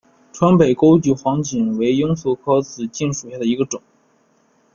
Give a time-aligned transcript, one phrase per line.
[0.33, 3.83] 川北钩距黄堇为罂粟科紫堇属下的一个种。